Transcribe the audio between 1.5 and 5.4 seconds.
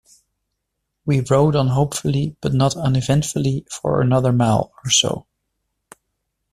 on hopefully but uneventfully for another mile or so.